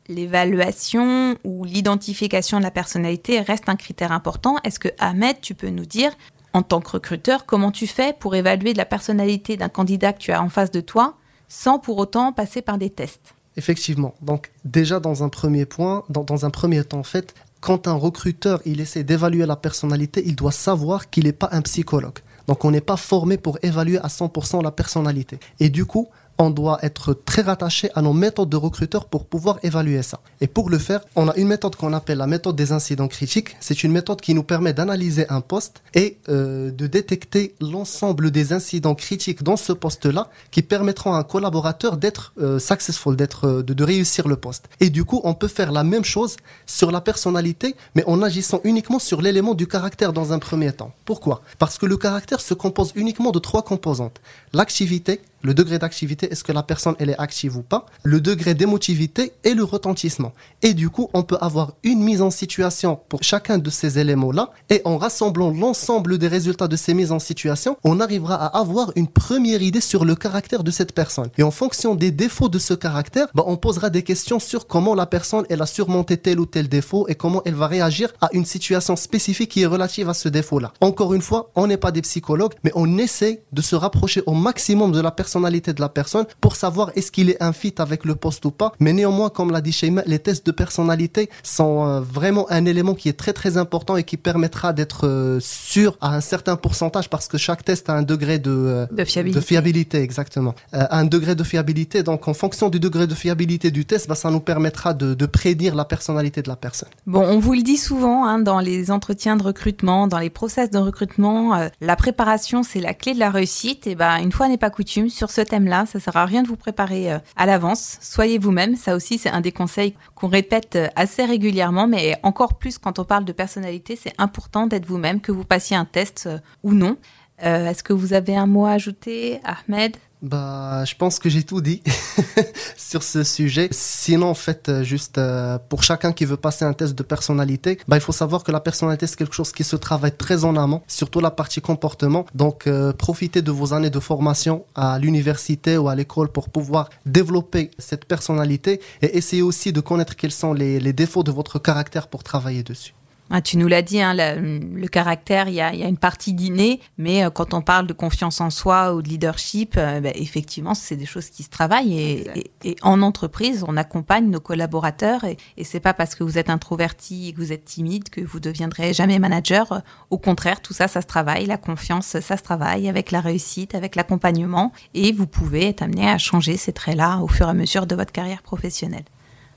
l'évaluation 0.08 1.36
ou 1.44 1.64
l'identification 1.64 2.58
de 2.58 2.62
la 2.62 2.70
personnalité 2.70 3.40
reste 3.40 3.68
un 3.68 3.76
critère 3.76 4.12
important. 4.12 4.56
Est-ce 4.64 4.78
que 4.78 4.88
Ahmed, 4.98 5.40
tu 5.40 5.54
peux 5.54 5.70
nous 5.70 5.86
dire, 5.86 6.12
en 6.52 6.62
tant 6.62 6.80
que 6.80 6.90
recruteur, 6.90 7.46
comment 7.46 7.70
tu 7.70 7.86
fais 7.86 8.12
pour 8.12 8.34
évaluer 8.34 8.74
la 8.74 8.84
personnalité 8.84 9.56
d'un 9.56 9.68
candidat 9.68 10.12
que 10.12 10.18
tu 10.18 10.32
as 10.32 10.42
en 10.42 10.48
face 10.48 10.70
de 10.70 10.80
toi, 10.80 11.16
sans 11.48 11.78
pour 11.78 11.98
autant 11.98 12.32
passer 12.32 12.62
par 12.62 12.78
des 12.78 12.90
tests? 12.90 13.37
Effectivement. 13.58 14.14
Donc 14.22 14.52
déjà 14.64 15.00
dans 15.00 15.24
un 15.24 15.28
premier 15.28 15.66
point, 15.66 16.04
dans, 16.08 16.46
un 16.46 16.50
premier 16.50 16.84
temps, 16.84 17.00
en 17.00 17.02
fait, 17.02 17.34
quand 17.60 17.88
un 17.88 17.94
recruteur 17.94 18.62
il 18.64 18.80
essaie 18.80 19.02
d'évaluer 19.02 19.46
la 19.46 19.56
personnalité, 19.56 20.22
il 20.24 20.36
doit 20.36 20.52
savoir 20.52 21.10
qu'il 21.10 21.24
n'est 21.24 21.32
pas 21.32 21.48
un 21.50 21.60
psychologue. 21.62 22.20
Donc 22.46 22.64
on 22.64 22.70
n'est 22.70 22.80
pas 22.80 22.96
formé 22.96 23.36
pour 23.36 23.58
évaluer 23.62 23.98
à 23.98 24.06
100% 24.06 24.62
la 24.62 24.70
personnalité. 24.70 25.40
Et 25.58 25.70
du 25.70 25.86
coup, 25.86 26.08
on 26.38 26.50
doit 26.50 26.78
être 26.82 27.14
très 27.14 27.42
rattaché 27.42 27.90
à 27.94 28.02
nos 28.02 28.12
méthodes 28.12 28.48
de 28.48 28.56
recruteur 28.56 29.06
pour 29.06 29.26
pouvoir 29.26 29.58
évaluer 29.62 30.02
ça. 30.02 30.20
Et 30.40 30.46
pour 30.46 30.70
le 30.70 30.78
faire, 30.78 31.00
on 31.16 31.28
a 31.28 31.34
une 31.36 31.48
méthode 31.48 31.76
qu'on 31.76 31.92
appelle 31.92 32.18
la 32.18 32.26
méthode 32.26 32.56
des 32.56 32.72
incidents 32.72 33.08
critiques. 33.08 33.56
C'est 33.60 33.82
une 33.82 33.92
méthode 33.92 34.20
qui 34.20 34.34
nous 34.34 34.44
permet 34.44 34.72
d'analyser 34.72 35.26
un 35.30 35.40
poste 35.40 35.82
et 35.94 36.18
euh, 36.28 36.70
de 36.70 36.86
détecter 36.86 37.54
l'ensemble 37.60 38.30
des 38.30 38.52
incidents 38.52 38.94
critiques 38.94 39.42
dans 39.42 39.56
ce 39.56 39.72
poste-là 39.72 40.30
qui 40.50 40.62
permettront 40.62 41.14
à 41.14 41.18
un 41.18 41.24
collaborateur 41.24 41.96
d'être 41.96 42.32
euh, 42.40 42.58
successful, 42.58 43.16
euh, 43.44 43.62
de 43.62 43.84
réussir 43.84 44.28
le 44.28 44.36
poste. 44.36 44.68
Et 44.80 44.90
du 44.90 45.04
coup, 45.04 45.20
on 45.24 45.34
peut 45.34 45.48
faire 45.48 45.72
la 45.72 45.84
même 45.84 46.04
chose 46.04 46.36
sur 46.66 46.92
la 46.92 47.00
personnalité, 47.00 47.74
mais 47.94 48.04
en 48.06 48.22
agissant 48.22 48.60
uniquement 48.64 48.98
sur 48.98 49.22
l'élément 49.22 49.54
du 49.54 49.66
caractère 49.66 50.12
dans 50.12 50.32
un 50.32 50.38
premier 50.38 50.72
temps. 50.72 50.92
Pourquoi? 51.04 51.42
Parce 51.58 51.78
que 51.78 51.86
le 51.86 51.96
caractère 51.96 52.40
se 52.40 52.54
compose 52.54 52.92
uniquement 52.94 53.32
de 53.32 53.38
trois 53.38 53.62
composantes 53.62 54.20
l'activité, 54.52 55.20
le 55.42 55.54
degré 55.54 55.78
d'activité, 55.78 56.30
est-ce 56.30 56.44
que 56.44 56.52
la 56.52 56.62
personne 56.62 56.94
elle 56.98 57.10
est 57.10 57.18
active 57.18 57.56
ou 57.56 57.62
pas, 57.62 57.86
le 58.02 58.20
degré 58.20 58.54
d'émotivité 58.54 59.32
et 59.44 59.54
le 59.54 59.64
retentissement. 59.64 60.32
Et 60.62 60.74
du 60.74 60.90
coup, 60.90 61.08
on 61.14 61.22
peut 61.22 61.38
avoir 61.40 61.72
une 61.82 62.02
mise 62.02 62.22
en 62.22 62.30
situation 62.30 62.98
pour 63.08 63.22
chacun 63.22 63.58
de 63.58 63.70
ces 63.70 63.98
éléments-là, 63.98 64.50
et 64.70 64.82
en 64.84 64.98
rassemblant 64.98 65.50
l'ensemble 65.50 66.18
des 66.18 66.28
résultats 66.28 66.68
de 66.68 66.76
ces 66.76 66.94
mises 66.94 67.12
en 67.12 67.18
situation, 67.18 67.76
on 67.84 68.00
arrivera 68.00 68.34
à 68.34 68.58
avoir 68.58 68.92
une 68.96 69.08
première 69.08 69.62
idée 69.62 69.80
sur 69.80 70.04
le 70.04 70.14
caractère 70.14 70.64
de 70.64 70.70
cette 70.70 70.92
personne. 70.92 71.30
Et 71.38 71.42
en 71.42 71.50
fonction 71.50 71.94
des 71.94 72.10
défauts 72.10 72.48
de 72.48 72.58
ce 72.58 72.74
caractère, 72.74 73.28
bah, 73.34 73.44
on 73.46 73.56
posera 73.56 73.90
des 73.90 74.02
questions 74.02 74.40
sur 74.40 74.66
comment 74.66 74.94
la 74.94 75.06
personne 75.06 75.44
elle 75.48 75.62
a 75.62 75.66
surmonté 75.66 76.16
tel 76.16 76.40
ou 76.40 76.46
tel 76.46 76.68
défaut 76.68 77.06
et 77.08 77.14
comment 77.14 77.42
elle 77.44 77.54
va 77.54 77.66
réagir 77.66 78.12
à 78.20 78.28
une 78.32 78.44
situation 78.44 78.96
spécifique 78.96 79.50
qui 79.50 79.62
est 79.62 79.66
relative 79.66 80.08
à 80.08 80.14
ce 80.14 80.28
défaut-là. 80.28 80.72
Encore 80.80 81.14
une 81.14 81.22
fois, 81.22 81.50
on 81.54 81.66
n'est 81.66 81.76
pas 81.76 81.92
des 81.92 82.02
psychologues, 82.02 82.54
mais 82.64 82.72
on 82.74 82.98
essaie 82.98 83.42
de 83.52 83.62
se 83.62 83.76
rapprocher 83.76 84.22
au 84.26 84.34
maximum 84.34 84.92
de 84.92 85.00
la 85.00 85.10
personnalité 85.28 85.74
de 85.74 85.82
la 85.82 85.90
personne 85.90 86.24
pour 86.40 86.56
savoir 86.56 86.90
est-ce 86.96 87.12
qu'il 87.12 87.28
est 87.28 87.42
un 87.42 87.52
fit 87.52 87.74
avec 87.78 88.06
le 88.06 88.14
poste 88.14 88.46
ou 88.46 88.50
pas. 88.50 88.72
Mais 88.80 88.94
néanmoins, 88.94 89.28
comme 89.28 89.50
l'a 89.50 89.60
dit 89.60 89.72
Sheima, 89.72 90.02
les 90.06 90.18
tests 90.18 90.46
de 90.46 90.52
personnalité 90.52 91.28
sont 91.42 91.86
euh, 91.86 92.00
vraiment 92.00 92.46
un 92.50 92.64
élément 92.64 92.94
qui 92.94 93.10
est 93.10 93.18
très 93.24 93.34
très 93.34 93.58
important 93.58 93.98
et 93.98 94.04
qui 94.04 94.16
permettra 94.16 94.72
d'être 94.72 95.06
euh, 95.06 95.38
sûr 95.40 95.98
à 96.00 96.14
un 96.14 96.22
certain 96.22 96.56
pourcentage 96.56 97.10
parce 97.10 97.28
que 97.28 97.36
chaque 97.36 97.62
test 97.62 97.90
a 97.90 97.92
un 97.92 98.02
degré 98.02 98.38
de, 98.38 98.50
euh, 98.50 98.86
de 98.90 99.04
fiabilité. 99.04 99.38
de 99.38 99.44
fiabilité 99.44 99.98
exactement. 100.00 100.54
Un 100.72 101.04
degré 101.04 101.34
de 101.34 101.44
fiabilité, 101.44 102.02
donc 102.02 102.26
en 102.26 102.34
fonction 102.34 102.70
du 102.70 102.80
degré 102.80 103.06
de 103.06 103.14
fiabilité 103.14 103.70
du 103.70 103.84
test, 103.84 104.08
bah, 104.08 104.14
ça 104.14 104.30
nous 104.30 104.40
permettra 104.40 104.94
de, 104.94 105.12
de 105.12 105.26
prédire 105.26 105.74
la 105.74 105.84
personnalité 105.84 106.40
de 106.40 106.48
la 106.48 106.56
personne. 106.56 106.88
Bon, 107.06 107.20
on 107.20 107.38
vous 107.38 107.52
le 107.52 107.62
dit 107.62 107.76
souvent 107.76 108.24
hein, 108.24 108.38
dans 108.38 108.60
les 108.60 108.90
entretiens 108.90 109.36
de 109.36 109.42
recrutement, 109.42 110.06
dans 110.06 110.18
les 110.18 110.30
process 110.30 110.70
de 110.70 110.78
recrutement, 110.78 111.54
euh, 111.54 111.68
la 111.82 111.96
préparation 111.96 112.62
c'est 112.62 112.80
la 112.80 112.94
clé 112.94 113.12
de 113.12 113.18
la 113.18 113.30
réussite. 113.30 113.86
Et 113.86 113.94
ben 113.94 114.16
une 114.16 114.32
fois 114.32 114.48
n'est 114.48 114.56
pas 114.56 114.70
coutume 114.70 115.08
sur 115.18 115.30
ce 115.30 115.40
thème-là, 115.40 115.84
ça 115.84 115.98
sert 115.98 116.16
à 116.16 116.24
rien 116.24 116.44
de 116.44 116.48
vous 116.48 116.56
préparer 116.56 117.12
euh, 117.12 117.18
à 117.36 117.44
l'avance. 117.44 117.98
Soyez 118.00 118.38
vous-même. 118.38 118.76
Ça 118.76 118.94
aussi 118.94 119.18
c'est 119.18 119.28
un 119.28 119.40
des 119.40 119.50
conseils 119.50 119.94
qu'on 120.14 120.28
répète 120.28 120.76
euh, 120.76 120.86
assez 120.94 121.24
régulièrement, 121.24 121.88
mais 121.88 122.16
encore 122.22 122.54
plus 122.54 122.78
quand 122.78 123.00
on 123.00 123.04
parle 123.04 123.24
de 123.24 123.32
personnalité, 123.32 123.98
c'est 124.00 124.14
important 124.18 124.68
d'être 124.68 124.86
vous-même, 124.86 125.20
que 125.20 125.32
vous 125.32 125.44
passiez 125.44 125.76
un 125.76 125.84
test 125.84 126.26
euh, 126.26 126.38
ou 126.62 126.72
non. 126.72 126.96
Est-ce 127.40 127.84
que 127.84 127.92
vous 127.92 128.14
avez 128.14 128.34
un 128.34 128.46
mot 128.46 128.66
à 128.66 128.72
ajouter, 128.72 129.40
Ahmed? 129.44 129.96
Bah, 130.20 130.84
je 130.84 130.94
pense 130.96 131.20
que 131.20 131.28
j'ai 131.28 131.44
tout 131.44 131.60
dit 131.60 131.82
sur 132.76 133.02
ce 133.02 133.22
sujet. 133.22 133.68
Sinon, 133.70 134.28
en 134.28 134.34
fait, 134.34 134.68
euh, 134.68 134.82
juste 134.82 135.18
euh, 135.18 135.58
pour 135.68 135.84
chacun 135.84 136.12
qui 136.12 136.24
veut 136.24 136.36
passer 136.36 136.64
un 136.64 136.72
test 136.72 136.94
de 136.96 137.02
personnalité, 137.04 137.78
bah, 137.86 137.96
il 137.96 138.00
faut 138.00 138.12
savoir 138.12 138.42
que 138.42 138.50
la 138.50 138.60
personnalité, 138.60 139.06
c'est 139.06 139.16
quelque 139.16 139.34
chose 139.34 139.52
qui 139.52 139.62
se 139.62 139.76
travaille 139.76 140.16
très 140.16 140.44
en 140.44 140.56
amont, 140.56 140.82
surtout 140.88 141.20
la 141.20 141.30
partie 141.30 141.60
comportement. 141.60 142.26
Donc, 142.34 142.66
euh, 142.66 142.92
profitez 142.92 143.42
de 143.42 143.52
vos 143.52 143.72
années 143.74 143.90
de 143.90 144.00
formation 144.00 144.64
à 144.74 144.98
l'université 144.98 145.76
ou 145.76 145.88
à 145.88 145.94
l'école 145.94 146.30
pour 146.32 146.48
pouvoir 146.48 146.90
développer 147.06 147.70
cette 147.78 148.04
personnalité 148.04 148.80
et 149.02 149.16
essayez 149.16 149.42
aussi 149.42 149.72
de 149.72 149.80
connaître 149.80 150.16
quels 150.16 150.32
sont 150.32 150.52
les, 150.52 150.80
les 150.80 150.92
défauts 150.92 151.22
de 151.22 151.30
votre 151.30 151.60
caractère 151.60 152.08
pour 152.08 152.24
travailler 152.24 152.64
dessus. 152.64 152.94
Ah, 153.30 153.42
tu 153.42 153.58
nous 153.58 153.68
l'as 153.68 153.82
dit, 153.82 154.00
hein, 154.00 154.14
la- 154.14 154.36
le 154.36 154.86
caractère, 154.88 155.48
il 155.48 155.54
y 155.54 155.60
a, 155.60 155.74
il 155.74 155.80
y 155.80 155.82
a 155.82 155.88
une 155.88 155.98
partie 155.98 156.32
d'inné, 156.32 156.80
mais 156.96 157.24
euh, 157.24 157.30
quand 157.30 157.52
on 157.52 157.60
parle 157.60 157.86
de 157.86 157.92
confiance 157.92 158.40
en 158.40 158.48
soi 158.48 158.94
ou 158.94 159.02
de 159.02 159.08
leadership, 159.10 159.74
euh, 159.76 160.00
ben, 160.00 160.12
effectivement, 160.14 160.72
c'est 160.74 160.96
des 160.96 161.04
choses 161.04 161.28
qui 161.28 161.42
se 161.42 161.50
travaillent. 161.50 161.98
Et, 161.98 162.20
Exact. 162.20 162.36
et- 162.64 162.70
et 162.70 162.76
en 162.82 163.02
entreprise, 163.02 163.64
on 163.68 163.76
accompagne 163.76 164.30
nos 164.30 164.40
collaborateurs. 164.40 165.24
Et, 165.24 165.36
et 165.58 165.64
c'est 165.64 165.78
pas 165.80 165.92
parce 165.92 166.14
que 166.14 166.24
vous 166.24 166.38
êtes 166.38 166.48
introverti 166.48 167.28
et 167.28 167.32
que 167.34 167.38
vous 167.38 167.52
êtes 167.52 167.66
timide 167.66 168.08
que 168.08 168.22
vous 168.22 168.40
deviendrez 168.40 168.94
jamais 168.94 169.18
manager. 169.18 169.82
Au 170.08 170.16
contraire, 170.16 170.62
tout 170.62 170.72
ça, 170.72 170.88
ça 170.88 171.02
se 171.02 171.06
travaille. 171.06 171.44
La 171.44 171.58
confiance, 171.58 172.06
ça 172.18 172.36
se 172.38 172.42
travaille 172.42 172.88
avec 172.88 173.10
la 173.10 173.20
réussite, 173.20 173.74
avec 173.74 173.94
l'accompagnement. 173.94 174.72
Et 174.94 175.12
vous 175.12 175.26
pouvez 175.26 175.66
être 175.68 175.82
amené 175.82 176.08
à 176.08 176.16
changer 176.16 176.56
ces 176.56 176.72
traits-là 176.72 177.18
au 177.18 177.28
fur 177.28 177.46
et 177.46 177.50
à 177.50 177.54
mesure 177.54 177.86
de 177.86 177.94
votre 177.94 178.12
carrière 178.12 178.42
professionnelle. 178.42 179.04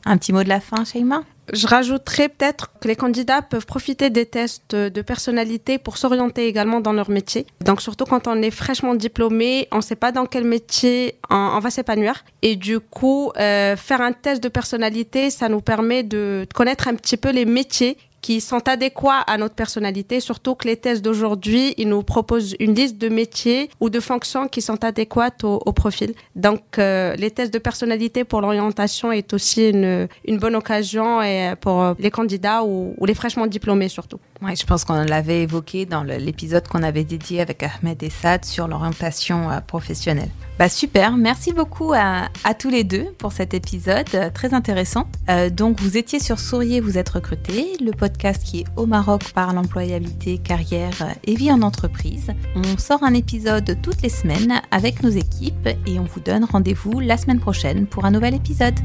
Un 0.06 0.18
petit 0.18 0.34
mot 0.34 0.44
de 0.44 0.50
la 0.50 0.60
fin, 0.60 0.84
Sheima 0.84 1.22
Je 1.52 1.68
rajouterais 1.68 2.30
peut-être 2.30 2.72
que 2.80 2.88
les 2.88 2.96
candidats 2.96 3.42
peuvent 3.42 3.66
profiter 3.66 4.10
des 4.10 4.26
tests 4.26 4.76
de 4.76 5.02
personnalité 5.02 5.78
pour 5.78 5.98
s'orienter 5.98 6.48
également 6.48 6.80
dans 6.80 6.94
leur 6.94 7.10
métier. 7.10 7.46
Donc 7.64 7.82
surtout 7.82 8.06
quand 8.06 8.28
on 8.28 8.42
est 8.42 8.52
fraîchement 8.52 8.96
diplômé, 8.96 9.68
on 9.72 9.78
ne 9.78 9.82
sait 9.82 9.96
pas 9.96 10.12
dans 10.12 10.26
quel 10.26 10.46
métier 10.46 11.16
on, 11.30 11.60
va 11.60 11.70
s'épanouir. 11.70 12.24
Et 12.42 12.56
du 12.56 12.80
coup, 12.80 13.32
euh, 13.38 13.76
faire 13.76 14.02
un 14.02 14.14
test 14.14 14.42
de 14.42 14.50
personnalité, 14.50 15.30
ça 15.30 15.50
nous 15.50 15.62
permet 15.62 16.04
de 16.04 16.48
connaître 16.54 16.88
un 16.88 16.96
petit 16.96 17.18
peu 17.18 17.32
les 17.32 17.46
métiers 17.46 17.98
qui 18.22 18.42
sont 18.42 18.68
adéquats 18.68 19.22
à 19.28 19.38
notre 19.38 19.56
personnalité, 19.56 20.20
surtout 20.20 20.56
que 20.56 20.68
les 20.68 20.78
tests 20.78 21.02
d'aujourd'hui, 21.02 21.74
ils 21.78 21.90
nous 21.90 22.04
proposent 22.04 22.56
une 22.60 22.76
liste 22.76 22.98
de 22.98 23.10
métiers 23.10 23.70
ou 23.80 23.90
de 23.90 24.00
fonctions 24.00 24.48
qui 24.48 24.62
sont 24.62 24.84
adéquates 24.84 25.44
au, 25.44 25.60
profil. 25.74 26.14
Donc, 26.36 26.62
euh, 26.78 27.16
les 27.16 27.32
tests 27.32 27.54
de 27.54 27.60
personnalité 27.60 28.24
pour 28.24 28.42
l'orientation 28.42 29.12
est 29.12 29.34
aussi 29.34 29.70
une, 29.70 30.08
une 30.26 30.38
bonne 30.38 30.56
occasion 30.56 31.20
pour 31.62 31.96
les 31.98 32.12
candidats 32.12 32.64
ou, 32.64 32.96
les 33.06 33.14
fraîchement 33.14 33.48
diplômés 33.48 33.90
surtout. 33.90 34.20
Oui, 34.42 34.56
je 34.56 34.66
pense 34.66 34.86
qu'on 34.86 35.04
l'avait 35.04 35.44
évoqué 35.44 35.86
dans 35.86 36.04
l'épisode 36.04 36.68
qu'on 36.68 36.84
avait 36.84 37.04
dédié 37.04 37.42
avec 37.42 37.64
Ahmed 37.64 38.02
Essad 38.02 38.44
sur 38.44 38.68
l'orientation 38.68 39.52
euh, 39.52 39.60
professionnelle. 39.62 40.30
Bah 40.58 40.70
super, 40.70 41.18
merci 41.18 41.54
beaucoup 41.54 41.94
à, 41.94 42.30
tous 42.60 42.70
les 42.70 42.84
deux 42.84 43.06
pour 43.18 43.32
cet 43.32 43.54
épisode 43.54 44.06
euh, 44.14 44.30
très 44.30 44.54
intéressant. 44.54 45.08
Euh, 45.30 45.50
donc 45.50 45.80
vous 45.80 45.98
étiez 45.98 46.20
sur 46.20 46.40
Souriez, 46.40 46.82
vous 46.82 46.98
êtes 46.98 47.10
recruté, 47.10 47.78
le 47.84 47.92
podcast 48.12 48.44
qui 48.44 48.62
est 48.62 48.66
au 48.76 48.86
Maroc 48.86 49.32
par 49.34 49.54
l'employabilité, 49.54 50.38
carrière 50.38 51.16
et 51.24 51.36
vie 51.36 51.52
en 51.52 51.62
entreprise. 51.62 52.32
On 52.56 52.78
sort 52.78 53.04
un 53.04 53.14
épisode 53.14 53.78
toutes 53.82 54.02
les 54.02 54.10
semaines 54.10 54.62
avec 54.72 55.02
nos 55.02 55.10
équipes 55.10 55.70
et 55.86 56.00
on 56.00 56.04
vous 56.04 56.20
donne 56.20 56.44
rendez-vous 56.44 57.00
la 57.00 57.18
semaine 57.18 57.40
prochaine 57.40 57.88
pour 57.88 58.06
un 58.06 58.12
nouvel 58.12 58.36
épisode. 58.36 58.78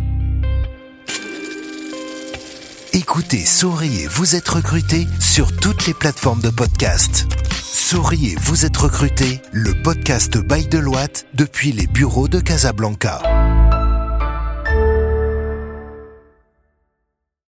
Écoutez 2.93 3.45
Souriez, 3.45 4.07
vous 4.07 4.37
êtes 4.37 4.49
recruté 4.49 5.07
sur 5.21 5.55
toutes 5.55 5.87
les 5.87 5.95
plateformes 5.95 6.41
de 6.41 6.51
podcast. 6.51 7.27
Souriez, 7.61 8.37
vous 8.41 8.65
êtes 8.65 8.77
recruté, 8.77 9.41
le 9.53 9.75
podcast 9.83 10.39
Bail 10.39 10.69
de 10.69 10.79
Loite 10.79 11.27
depuis 11.35 11.73
les 11.73 11.87
bureaux 11.87 12.29
de 12.29 12.41
Casablanca. 12.41 13.66